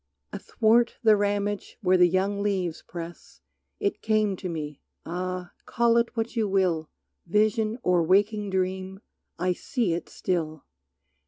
[0.33, 3.39] Athwart the ramage where the young leaves press
[3.79, 6.89] It came to me, ah, call it what you will
[7.27, 9.01] Vision or waking dream,
[9.37, 10.65] I see it still!